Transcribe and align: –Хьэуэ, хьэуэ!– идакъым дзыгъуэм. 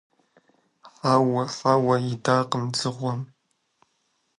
–Хьэуэ, 0.93 1.43
хьэуэ!– 1.55 1.95
идакъым 2.13 2.63
дзыгъуэм. 2.73 3.21